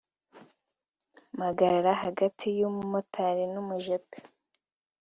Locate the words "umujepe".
3.61-4.17